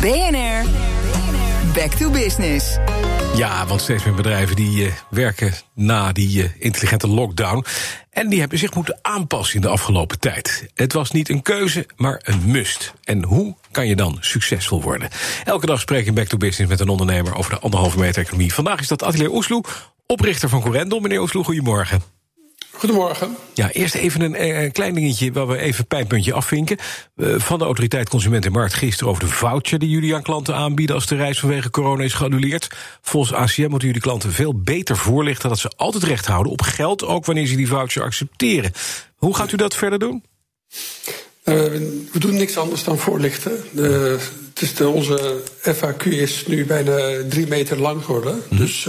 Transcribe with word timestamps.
BNR, 0.00 0.64
back 1.74 1.90
to 1.90 2.10
business. 2.10 2.76
Ja, 3.34 3.66
want 3.66 3.80
steeds 3.80 4.04
meer 4.04 4.14
bedrijven 4.14 4.56
die 4.56 4.84
uh, 4.84 4.92
werken 5.10 5.52
na 5.74 6.12
die 6.12 6.42
uh, 6.42 6.48
intelligente 6.58 7.08
lockdown. 7.08 7.64
En 8.10 8.28
die 8.28 8.40
hebben 8.40 8.58
zich 8.58 8.74
moeten 8.74 8.98
aanpassen 9.02 9.54
in 9.54 9.60
de 9.60 9.68
afgelopen 9.68 10.18
tijd. 10.18 10.68
Het 10.74 10.92
was 10.92 11.10
niet 11.10 11.28
een 11.28 11.42
keuze, 11.42 11.86
maar 11.96 12.20
een 12.24 12.50
must. 12.50 12.92
En 13.04 13.24
hoe 13.24 13.56
kan 13.70 13.86
je 13.86 13.96
dan 13.96 14.16
succesvol 14.20 14.82
worden? 14.82 15.08
Elke 15.44 15.66
dag 15.66 15.80
spreek 15.80 16.06
ik 16.06 16.14
Back 16.14 16.26
to 16.26 16.36
Business 16.36 16.70
met 16.70 16.80
een 16.80 16.88
ondernemer 16.88 17.34
over 17.34 17.50
de 17.50 17.58
anderhalve 17.58 17.98
meter 17.98 18.22
economie. 18.22 18.54
Vandaag 18.54 18.80
is 18.80 18.88
dat 18.88 19.02
Atelier 19.02 19.30
Oesloe, 19.30 19.64
oprichter 20.06 20.48
van 20.48 20.60
Corendon. 20.60 21.02
Meneer 21.02 21.20
Oesloe, 21.20 21.44
goedemorgen. 21.44 22.17
Goedemorgen. 22.78 23.36
Ja, 23.54 23.70
eerst 23.70 23.94
even 23.94 24.20
een, 24.20 24.42
een, 24.42 24.54
eh, 24.54 24.72
klein 24.72 24.94
dingetje 24.94 25.32
waar 25.32 25.46
we 25.46 25.58
even 25.58 25.86
pijnpuntje 25.86 26.32
afvinken. 26.32 26.76
Uh, 27.16 27.38
van 27.38 27.58
de 27.58 27.64
autoriteit 27.64 28.08
Consument 28.08 28.44
en 28.44 28.52
Markt 28.52 28.74
gisteren 28.74 29.08
over 29.08 29.24
de 29.24 29.30
voucher 29.30 29.78
die 29.78 29.88
jullie 29.88 30.14
aan 30.14 30.22
klanten 30.22 30.54
aanbieden 30.54 30.94
als 30.94 31.06
de 31.06 31.16
reis 31.16 31.40
vanwege 31.40 31.70
corona 31.70 32.02
is 32.02 32.12
geannuleerd. 32.12 32.68
Volgens 33.02 33.32
ACM 33.32 33.68
moeten 33.68 33.88
jullie 33.88 34.02
klanten 34.02 34.32
veel 34.32 34.60
beter 34.60 34.96
voorlichten 34.96 35.48
dat 35.48 35.58
ze 35.58 35.70
altijd 35.76 36.02
recht 36.02 36.26
houden 36.26 36.52
op 36.52 36.62
geld, 36.62 37.04
ook 37.04 37.24
wanneer 37.24 37.46
ze 37.46 37.56
die 37.56 37.68
voucher 37.68 38.02
accepteren. 38.02 38.72
Hoe 39.16 39.34
gaat 39.34 39.52
u 39.52 39.56
dat 39.56 39.76
verder 39.76 39.98
doen? 39.98 40.24
Uh, 41.44 41.54
we 42.12 42.18
doen 42.18 42.34
niks 42.34 42.56
anders 42.56 42.84
dan 42.84 42.98
voorlichten. 42.98 43.52
De, 43.72 44.18
het 44.48 44.62
is 44.62 44.74
de, 44.74 44.88
onze 44.88 45.42
FAQ 45.62 46.02
is 46.04 46.46
nu 46.46 46.66
bijna 46.66 46.98
drie 47.28 47.46
meter 47.46 47.78
lang 47.78 48.04
geworden. 48.04 48.42
Mm. 48.48 48.58
Dus 48.58 48.88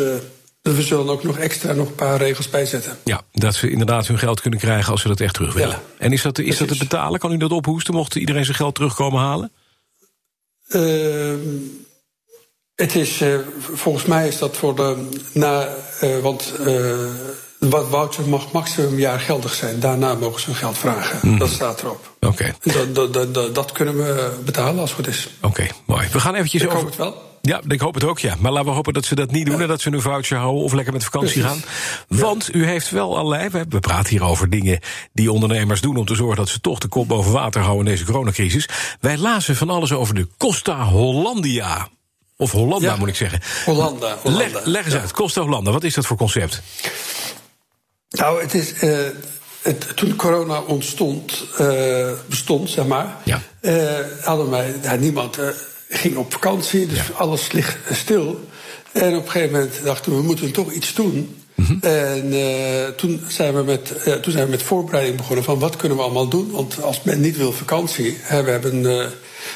dus 0.62 0.76
we 0.76 0.82
zullen 0.82 1.10
ook 1.10 1.24
nog 1.24 1.38
extra 1.38 1.74
nog 1.74 1.88
een 1.88 1.96
paar 1.96 2.18
regels 2.18 2.50
bijzetten. 2.50 2.98
Ja, 3.04 3.22
dat 3.32 3.56
ze 3.56 3.70
inderdaad 3.70 4.08
hun 4.08 4.20
geld 4.20 4.42
kunnen 4.42 4.60
krijgen 4.60 4.92
als 4.92 5.02
ze 5.02 5.08
dat 5.08 5.20
echt 5.20 5.34
terug 5.34 5.54
willen. 5.54 5.70
Ja, 5.70 5.82
en 5.98 6.12
is 6.12 6.22
dat, 6.22 6.40
is 6.40 6.58
dat 6.58 6.68
te 6.68 6.78
betalen? 6.78 7.20
Kan 7.20 7.32
u 7.32 7.38
dat 7.38 7.52
ophoesten? 7.52 7.94
Mocht 7.94 8.16
iedereen 8.16 8.46
zijn 8.46 8.58
geld 8.58 8.76
terugkomen 8.76 9.20
halen? 9.20 9.52
Uh, 10.68 11.34
het 12.76 12.96
is, 12.96 13.22
uh, 13.22 13.40
volgens 13.74 14.06
mij 14.06 14.28
is 14.28 14.38
dat 14.38 14.58
voor 14.58 14.76
de. 14.76 15.10
Na, 15.34 15.68
uh, 16.04 16.18
want 16.18 16.54
wat 17.60 17.88
voucher 17.90 18.30
mag 18.30 18.52
maximum 18.52 18.92
een 18.92 19.00
jaar 19.00 19.20
geldig 19.20 19.54
zijn. 19.54 19.80
Daarna 19.80 20.14
mogen 20.14 20.42
ze 20.42 20.46
hun 20.46 20.56
geld 20.56 20.78
vragen. 20.78 21.20
Mm. 21.22 21.40
Dat 21.40 21.50
staat 21.50 21.82
erop. 21.82 22.16
Oké. 22.20 22.28
Okay. 22.28 22.54
Dat, 22.74 23.14
dat, 23.14 23.34
dat, 23.34 23.56
dat, 23.56 23.72
kunnen 23.72 23.98
we 23.98 24.38
betalen 24.46 24.80
als 24.80 24.90
het 24.90 25.00
goed 25.00 25.08
is. 25.08 25.30
Oké, 25.38 25.48
okay, 25.48 25.72
mooi. 25.86 26.08
We 26.12 26.20
gaan 26.20 26.36
eventjes 26.36 26.62
Ik 26.62 26.68
over. 26.68 26.80
hoop 26.80 26.90
het 26.90 26.98
wel. 26.98 27.29
Ja, 27.50 27.62
ik 27.68 27.80
hoop 27.80 27.94
het 27.94 28.04
ook, 28.04 28.20
ja. 28.20 28.36
Maar 28.40 28.52
laten 28.52 28.70
we 28.70 28.76
hopen 28.76 28.94
dat 28.94 29.06
ze 29.06 29.16
dat 29.16 29.32
niet 29.32 29.46
doen... 29.46 29.62
en 29.62 29.68
dat 29.68 29.82
ze 29.82 29.92
een 29.92 30.02
voucher 30.02 30.38
houden 30.38 30.64
of 30.64 30.74
lekker 30.74 30.94
met 30.94 31.04
vakantie 31.04 31.42
gaan. 31.42 31.64
Want 32.08 32.56
u 32.56 32.66
heeft 32.66 32.90
wel 32.90 33.18
allerlei... 33.18 33.66
We 33.70 33.80
praten 33.80 34.10
hier 34.10 34.24
over 34.24 34.50
dingen 34.50 34.80
die 35.14 35.32
ondernemers 35.32 35.82
doen... 35.82 35.98
om 35.98 36.06
te 36.06 36.16
zorgen 36.16 36.38
dat 36.38 36.50
ze 36.50 36.62
toch 36.62 36.80
de 36.80 36.88
kop 36.88 37.08
boven 37.08 37.32
water 37.32 37.62
houden 37.62 37.86
in 37.86 37.92
deze 37.92 38.06
coronacrisis. 38.06 38.70
Wij 39.00 39.18
lazen 39.18 39.56
van 39.56 39.70
alles 39.70 39.92
over 39.92 40.16
de 40.16 40.28
Costa 40.38 40.84
Hollandia. 40.84 41.88
Of 42.38 42.52
Hollanda, 42.52 42.88
ja. 42.88 42.96
moet 42.96 43.08
ik 43.08 43.16
zeggen. 43.16 43.42
Hollanda. 43.66 44.18
Hollanda. 44.22 44.54
Leg, 44.54 44.66
leg 44.66 44.86
eens 44.86 44.94
ja. 44.94 45.00
uit, 45.00 45.12
Costa 45.12 45.42
Hollanda, 45.42 45.72
wat 45.72 45.84
is 45.84 45.94
dat 45.94 46.06
voor 46.06 46.18
concept? 46.18 46.62
Nou, 48.10 48.42
het 48.42 48.54
is... 48.54 48.84
Uh, 48.84 49.00
het, 49.62 49.98
toen 49.98 50.16
corona 50.16 50.62
ontstond, 50.62 51.46
uh, 51.60 52.12
bestond, 52.28 52.70
zeg 52.70 52.86
maar... 52.86 53.16
Ja. 53.24 53.42
Uh, 53.62 54.00
hadden 54.22 54.50
wij 54.50 54.98
niemand 55.00 55.38
ging 55.90 56.16
op 56.16 56.32
vakantie, 56.32 56.88
dus 56.88 57.08
ja. 57.08 57.14
alles 57.14 57.52
ligt 57.52 57.78
stil. 57.92 58.48
En 58.92 59.16
op 59.16 59.26
een 59.26 59.32
gegeven 59.32 59.52
moment 59.52 59.84
dachten 59.84 60.12
we, 60.12 60.18
we 60.18 60.24
moeten 60.24 60.52
toch 60.52 60.72
iets 60.72 60.94
doen. 60.94 61.36
Mm 61.56 61.66
-hmm. 61.66 61.80
En 61.82 62.34
uh, 62.34 62.88
toen, 62.88 63.22
zijn 63.28 63.54
we 63.54 63.64
met, 63.64 63.94
uh, 64.08 64.14
toen 64.14 64.32
zijn 64.32 64.46
we 64.46 64.52
met 64.52 64.64
voorbereiding 64.64 65.18
begonnen 65.18 65.44
van 65.44 65.60
wat 65.60 65.76
kunnen 65.76 65.98
we 65.98 66.04
allemaal 66.04 66.28
doen. 66.28 66.52
Want 66.52 66.82
als 66.82 67.04
men 67.04 67.22
niet 67.22 67.38
wil 67.38 67.52
vakantie, 67.52 68.18
hè, 68.20 68.44
we 68.44 68.52
hebben 68.52 68.84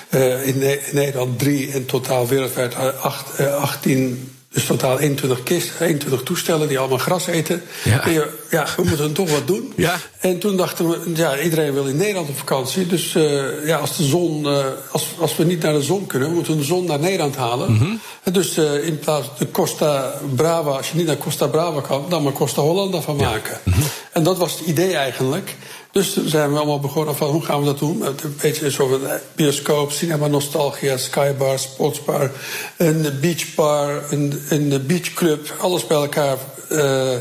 uh, 0.09 0.47
in, 0.47 0.57
ne 0.57 0.79
in, 0.87 0.95
Nederland 0.95 1.39
drie 1.39 1.71
en 1.71 1.85
totaal 1.85 2.27
wereldwijd 2.27 2.75
acht, 3.01 3.39
18 3.39 4.32
dus 4.53 4.65
totaal 4.65 4.99
21 4.99 5.43
kisten, 5.43 5.85
21 5.85 6.23
toestellen 6.23 6.67
die 6.67 6.79
allemaal 6.79 6.97
gras 6.97 7.27
eten. 7.27 7.63
Ja, 7.83 8.09
je, 8.09 8.29
ja 8.49 8.67
we 8.78 8.83
moeten 8.83 9.13
toch 9.13 9.31
wat 9.31 9.47
doen. 9.47 9.73
Ja. 9.75 10.00
En 10.19 10.39
toen 10.39 10.57
dachten 10.57 10.89
we, 10.89 11.11
ja, 11.16 11.39
iedereen 11.39 11.73
wil 11.73 11.85
in 11.85 11.97
Nederland 11.97 12.29
op 12.29 12.38
vakantie. 12.38 12.88
Dus 12.88 13.16
uh, 13.16 13.66
ja, 13.66 13.78
als 13.78 13.97
de 13.97 14.03
zon, 14.03 14.44
uh, 14.44 14.66
als, 14.91 15.07
als 15.19 15.35
we 15.35 15.45
niet 15.45 15.61
naar 15.61 15.73
de 15.73 15.81
zon 15.81 16.05
kunnen, 16.05 16.29
we 16.29 16.35
moeten 16.35 16.57
de 16.57 16.63
zon 16.63 16.85
naar 16.85 17.00
Nederland 17.00 17.35
halen. 17.35 17.72
Mm 17.72 17.78
-hmm. 17.78 18.00
En 18.23 18.33
dus 18.33 18.57
uh, 18.57 18.88
in 18.88 19.00
plaats 19.00 19.28
de 19.38 19.51
Costa 19.51 20.13
Brava, 20.35 20.69
als 20.69 20.89
je 20.89 20.97
niet 20.97 21.07
naar 21.07 21.17
Costa 21.17 21.47
Brava 21.47 21.81
kan, 21.81 22.05
dan 22.09 22.23
maar 22.23 22.33
Costa 22.33 22.61
Hollanda 22.61 23.01
van 23.01 23.16
maken. 23.16 23.59
Ja. 23.63 23.72
Mm 23.72 23.73
-hmm. 23.73 23.83
En 24.13 24.24
dat 24.24 24.38
was 24.38 24.51
het 24.51 24.68
idee 24.68 24.96
eigenlijk. 24.96 25.56
Dus 25.91 26.13
toen 26.13 26.28
zijn 26.28 26.51
we 26.51 26.57
allemaal 26.57 26.79
begonnen 26.79 27.16
van 27.16 27.29
hoe 27.29 27.46
gaan 27.46 27.59
we 27.59 27.66
dat 27.66 27.79
doen? 27.79 28.06
Een 28.06 28.35
beetje 28.41 28.72
zo 28.72 28.88
van 28.88 29.00
bioscoop, 29.35 29.91
cinema 29.91 30.28
nostalgia, 30.28 30.97
skybar, 30.97 31.59
sportsbar, 31.59 32.31
een 32.78 33.18
beachbar, 33.22 34.03
een, 34.09 34.41
een 34.50 34.84
beachclub, 34.88 35.56
alles 35.59 35.88
bij 35.88 35.97
elkaar. 35.97 36.38
Uh, 36.69 37.12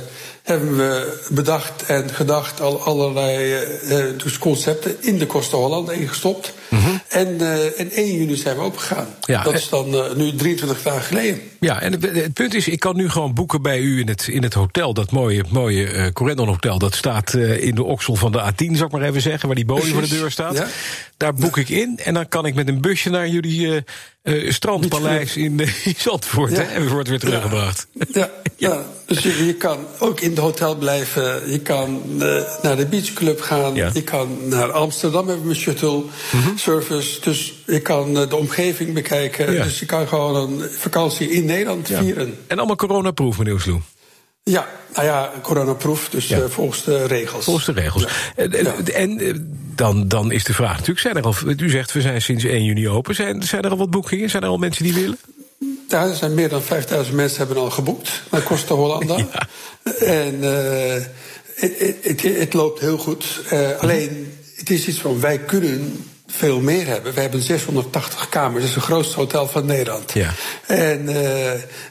hebben 0.42 0.76
we 0.76 1.20
bedacht 1.30 1.82
en 1.86 2.10
gedacht, 2.10 2.60
al 2.60 2.82
allerlei 2.82 3.62
uh, 3.82 4.04
dus 4.22 4.38
concepten 4.38 4.96
in 5.00 5.18
de 5.18 5.26
Costa 5.26 5.56
Holland 5.56 5.90
ingestopt. 5.90 6.52
En, 7.12 7.28
uh, 7.40 7.80
en 7.80 7.90
1 7.90 8.16
juni 8.16 8.36
zijn 8.36 8.56
we 8.56 8.62
opgegaan. 8.62 9.06
Ja, 9.20 9.42
dat 9.42 9.54
is 9.54 9.68
dan 9.68 9.94
uh, 9.94 10.14
nu 10.14 10.34
23 10.34 10.82
dagen 10.82 11.02
geleden. 11.02 11.40
Ja, 11.60 11.80
en 11.80 11.92
het, 11.92 12.02
het, 12.02 12.32
punt 12.32 12.54
is, 12.54 12.68
ik 12.68 12.80
kan 12.80 12.96
nu 12.96 13.08
gewoon 13.08 13.34
boeken 13.34 13.62
bij 13.62 13.80
u 13.80 14.00
in 14.00 14.08
het, 14.08 14.28
in 14.28 14.42
het 14.42 14.54
hotel. 14.54 14.94
Dat 14.94 15.10
mooie, 15.10 15.44
mooie 15.48 15.92
uh, 15.92 16.06
Corendon 16.12 16.48
Hotel. 16.48 16.78
Dat 16.78 16.94
staat 16.94 17.34
in 17.34 17.74
de 17.74 17.82
oksel 17.84 18.14
van 18.14 18.32
de 18.32 18.52
A10, 18.52 18.72
zou 18.72 18.84
ik 18.84 18.90
maar 18.90 19.02
even 19.02 19.20
zeggen. 19.20 19.46
Waar 19.46 19.56
die 19.56 19.64
bolie 19.64 19.92
voor 19.92 20.02
de 20.02 20.08
deur 20.08 20.30
staat. 20.30 20.56
Ja? 20.56 20.66
Daar 21.16 21.34
boek 21.34 21.56
ik 21.56 21.68
in. 21.68 21.98
En 22.04 22.14
dan 22.14 22.28
kan 22.28 22.46
ik 22.46 22.54
met 22.54 22.68
een 22.68 22.80
busje 22.80 23.10
naar 23.10 23.28
jullie 23.28 23.84
uh, 24.22 24.52
strandpaleis 24.52 25.36
in, 25.36 25.60
in 25.84 25.94
Zandvoort. 25.96 26.50
Ja. 26.50 26.56
Hè, 26.56 26.62
en 26.62 26.88
wordt 26.88 27.08
weer 27.08 27.18
teruggebracht. 27.18 27.86
Ja, 27.92 28.06
ja, 28.12 28.30
ja. 28.56 28.84
dus 29.06 29.22
je, 29.22 29.46
je, 29.46 29.54
kan 29.54 29.86
ook 29.98 30.20
in 30.20 30.30
het 30.30 30.38
hotel 30.38 30.76
blijven. 30.76 31.50
Je 31.50 31.58
kan 31.58 32.02
naar 32.62 32.76
de 32.76 32.86
beachclub 32.86 33.40
gaan. 33.40 33.74
Je 33.74 34.02
kan 34.04 34.38
naar 34.48 34.72
Amsterdam 34.72 35.28
hebben 35.28 35.46
we 35.48 35.54
shuttle 35.54 36.02
Mhm. 36.32 36.56
service. 36.56 37.20
Dus 37.20 37.54
je 37.66 37.80
kan 37.80 38.14
de 38.14 38.36
omgeving 38.36 38.94
bekijken. 38.94 39.46
Dus 39.46 39.78
je 39.78 39.86
kan 39.86 40.08
gewoon 40.08 40.36
een 40.36 40.70
vakantie 40.70 41.30
in 41.30 41.44
Nederland 41.44 41.86
vieren. 41.86 42.38
En 42.46 42.58
allemaal 42.58 42.76
coronaproof, 42.76 43.38
meneer. 43.38 43.80
Ja, 44.44 44.68
nou 44.94 45.06
ja, 45.06 45.32
coronaproof, 45.42 46.08
dus 46.08 46.28
Ja. 46.28 46.48
volgens 46.48 46.84
de 46.84 47.06
regels. 47.06 47.44
Volgens 47.44 47.66
de 47.66 47.72
regels. 47.72 48.06
En, 48.36 48.52
en, 48.94 49.18
eh, 49.18 49.34
dan, 49.74 50.08
dan 50.08 50.32
is 50.32 50.44
de 50.44 50.54
vraag 50.54 50.72
natuurlijk, 50.72 51.00
zijn 51.00 51.16
er 51.16 51.22
al, 51.22 51.34
u 51.56 51.70
zegt 51.70 51.92
we 51.92 52.00
zijn 52.00 52.22
sinds 52.22 52.44
1 52.44 52.64
juni 52.64 52.88
open. 52.88 53.14
Zijn, 53.14 53.42
zijn 53.42 53.62
er 53.62 53.70
al 53.70 53.76
wat 53.76 53.90
boekingen? 53.90 54.30
Zijn 54.30 54.42
er 54.42 54.48
al 54.48 54.58
mensen 54.58 54.84
die 54.84 54.94
willen? 54.94 55.18
Ja, 55.88 56.06
er 56.06 56.14
zijn 56.14 56.34
meer 56.34 56.48
dan 56.48 56.62
5000 56.62 57.16
mensen 57.16 57.38
hebben 57.38 57.56
al 57.56 57.70
geboekt 57.70 58.22
naar 58.30 58.42
Costa 58.42 58.74
Hollanda. 58.74 59.16
Ja. 59.32 59.46
En 60.06 60.34
uh, 60.34 61.02
het, 62.38 62.52
loopt 62.52 62.80
heel 62.80 62.98
goed. 62.98 63.40
Uh, 63.52 63.78
alleen, 63.78 64.32
het 64.56 64.70
is 64.70 64.88
iets 64.88 65.00
van 65.00 65.20
wij 65.20 65.38
kunnen 65.38 66.04
veel 66.36 66.60
meer 66.60 66.86
hebben. 66.86 67.14
We 67.14 67.20
hebben 67.20 67.42
680 67.42 68.28
kamers. 68.28 68.60
Dat 68.60 68.68
is 68.68 68.74
het 68.74 68.84
grootste 68.84 69.16
hotel 69.16 69.48
van 69.48 69.66
Nederland. 69.66 70.12
Ja. 70.12 70.30
En 70.66 71.02
uh, 71.02 71.14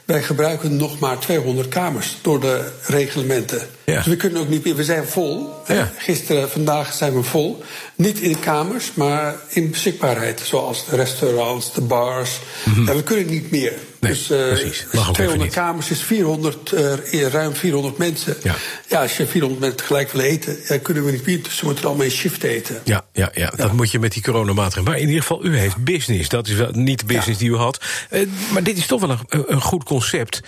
wij 0.04 0.22
gebruiken 0.22 0.76
nog 0.76 0.98
maar 0.98 1.18
200 1.18 1.68
kamers 1.68 2.18
door 2.22 2.40
de 2.40 2.72
reglementen. 2.86 3.68
Ja. 3.84 3.96
Dus 3.96 4.06
we 4.06 4.16
kunnen 4.16 4.40
ook 4.40 4.48
niet 4.48 4.64
meer. 4.64 4.76
We 4.76 4.84
zijn 4.84 5.06
vol. 5.06 5.54
Ja. 5.66 5.92
Gisteren, 5.96 6.50
vandaag 6.50 6.92
zijn 6.92 7.14
we 7.14 7.22
vol. 7.22 7.62
Niet 7.94 8.18
in 8.18 8.40
kamers, 8.40 8.94
maar 8.94 9.34
in 9.48 9.70
beschikbaarheid. 9.70 10.40
Zoals 10.44 10.86
de 10.86 10.96
restaurants, 10.96 11.72
de 11.72 11.80
bars. 11.80 12.38
Mm 12.64 12.74
-hmm. 12.74 12.88
En 12.88 12.96
we 12.96 13.02
kunnen 13.02 13.26
niet 13.26 13.50
meer. 13.50 13.72
Nee, 14.02 14.12
dus 14.12 14.30
uh, 14.30 14.38
even 14.38 15.12
200 15.12 15.38
niet. 15.38 15.52
kamers 15.52 15.90
is 15.90 16.02
400, 16.02 16.72
uh, 16.72 17.28
ruim 17.28 17.54
400 17.54 17.98
mensen. 17.98 18.36
Ja. 18.42 18.54
ja, 18.88 19.02
als 19.02 19.16
je 19.16 19.26
400 19.26 19.60
mensen 19.60 19.78
tegelijk 19.78 20.10
wil 20.10 20.20
eten, 20.20 20.56
ja, 20.68 20.78
kunnen 20.78 21.04
we 21.04 21.10
niet 21.10 21.26
meer. 21.26 21.42
Dus 21.42 21.56
ze 21.56 21.64
moeten 21.64 21.84
allemaal 21.84 22.04
in 22.04 22.10
shift 22.10 22.42
eten. 22.42 22.80
Ja, 22.84 23.04
ja, 23.12 23.30
ja, 23.34 23.52
dat 23.56 23.72
moet 23.72 23.90
je 23.90 23.98
met 23.98 24.12
die 24.12 24.22
coronamaatregelen. 24.22 24.84
Maar 24.84 25.00
in 25.00 25.06
ieder 25.06 25.22
geval, 25.22 25.44
u 25.44 25.56
heeft 25.56 25.84
business. 25.84 26.28
Dat 26.28 26.48
is 26.48 26.54
wel 26.54 26.70
niet 26.72 26.98
de 26.98 27.06
business 27.06 27.38
die 27.38 27.50
u 27.50 27.56
had. 27.56 27.84
Uh, 28.10 28.26
maar 28.52 28.62
dit 28.62 28.76
is 28.76 28.86
toch 28.86 29.00
wel 29.00 29.10
een, 29.10 29.44
een 29.46 29.60
goed 29.60 29.84
concept. 29.84 30.40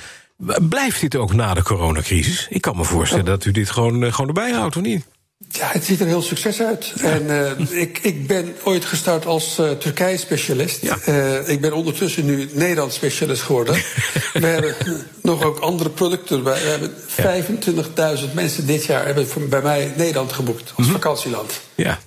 Blijft 0.69 1.01
dit 1.01 1.17
ook 1.17 1.33
na 1.33 1.55
de 1.55 1.63
coronacrisis? 1.63 2.47
Ik 2.51 2.61
kan 2.61 2.77
me 2.77 2.85
voorstellen 2.85 3.25
dat 3.25 3.45
u 3.45 3.51
dit 3.51 3.71
gewoon, 3.71 4.13
gewoon 4.13 4.29
erbij 4.29 4.51
houdt, 4.51 4.77
of 4.77 4.83
niet? 4.83 5.07
Ja, 5.49 5.69
het 5.73 5.85
ziet 5.85 6.01
er 6.01 6.07
heel 6.07 6.23
succes 6.23 6.61
uit. 6.63 6.93
Ja. 6.95 7.11
En 7.11 7.23
uh, 7.27 7.81
ik, 7.81 7.99
ik 8.03 8.27
ben 8.27 8.55
ooit 8.63 8.85
gestart 8.85 9.27
als 9.27 9.59
uh, 9.61 9.71
Turkije-specialist. 9.71 10.83
Ja. 10.83 10.99
Uh, 11.09 11.49
ik 11.49 11.61
ben 11.61 11.73
ondertussen 11.73 12.25
nu 12.25 12.49
Nederlands-specialist 12.53 13.43
geworden. 13.43 13.75
We 14.33 14.47
hebben 14.47 14.75
nog 15.23 15.43
ook 15.43 15.59
andere 15.59 15.91
producten 15.91 16.37
erbij. 16.37 16.61
We 16.63 16.69
hebben 16.69 18.19
25.000 18.29 18.35
mensen 18.35 18.67
dit 18.67 18.85
jaar 18.85 19.05
hebben 19.05 19.27
bij 19.49 19.63
mij 19.63 19.93
Nederland 19.97 20.33
geboekt 20.33 20.63
als 20.63 20.73
mm 20.77 20.85
-hmm. 20.85 20.93
vakantieland. 20.93 21.61
Ja. 21.75 21.99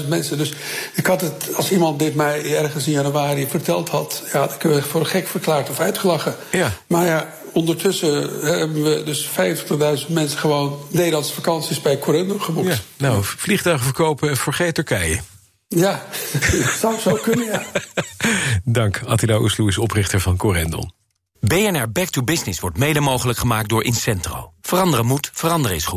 25.000 0.00 0.08
mensen. 0.08 0.38
Dus 0.38 0.52
ik 0.94 1.06
had 1.06 1.20
het, 1.20 1.54
als 1.54 1.70
iemand 1.70 1.98
dit 1.98 2.14
mij 2.14 2.56
ergens 2.56 2.86
in 2.86 2.92
januari 2.92 3.46
verteld 3.46 3.88
had, 3.88 4.22
ja, 4.32 4.46
dan 4.46 4.58
kun 4.58 4.74
je 4.74 4.82
voor 4.82 5.06
gek 5.06 5.26
verklaard 5.26 5.70
of 5.70 5.80
uitgelachen. 5.80 6.34
Ja. 6.50 6.72
Maar 6.86 7.06
ja, 7.06 7.34
ondertussen 7.56 8.40
hebben 8.44 8.82
we 8.82 9.02
dus 9.04 9.28
50.000 10.06 10.12
mensen 10.12 10.38
gewoon 10.38 10.78
Nederlandse 10.90 11.34
vakanties 11.34 11.82
bij 11.82 11.98
Corendon 11.98 12.42
geboekt. 12.42 12.66
Ja. 12.66 12.78
Nou, 12.96 13.24
vliegtuigen 13.24 13.84
verkopen, 13.84 14.36
vergeet 14.36 14.74
Turkije. 14.74 15.20
Ja, 15.68 16.02
dat 16.32 16.70
zou 16.80 16.98
zo 17.00 17.18
kunnen, 17.22 17.46
ja. 17.46 17.62
Dank. 18.64 19.02
Attila 19.06 19.38
Oesloe 19.38 19.68
is 19.68 19.78
oprichter 19.78 20.20
van 20.20 20.36
Corendon. 20.36 20.92
BNR 21.40 21.90
Back 21.92 22.08
to 22.08 22.22
Business 22.22 22.60
wordt 22.60 22.78
mede 22.78 23.00
mogelijk 23.00 23.38
gemaakt 23.38 23.68
door 23.68 23.84
Incentro. 23.84 24.52
Veranderen 24.60 25.06
moet, 25.06 25.30
veranderen 25.32 25.76
is 25.76 25.84
goed. 25.84 25.94